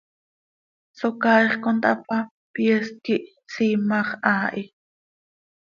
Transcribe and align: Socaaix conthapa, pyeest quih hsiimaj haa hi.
Socaaix 0.99 1.51
conthapa, 1.63 2.17
pyeest 2.53 2.93
quih 3.05 3.25
hsiimaj 3.51 4.09
haa 4.25 4.47
hi. 4.57 4.63